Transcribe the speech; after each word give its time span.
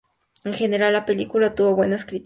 En 0.43 0.53
general, 0.53 0.93
la 0.93 1.05
película 1.05 1.53
tuvo 1.53 1.75
buenas 1.75 2.05
críticas. 2.05 2.19